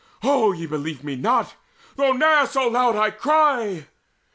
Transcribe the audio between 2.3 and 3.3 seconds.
so loud I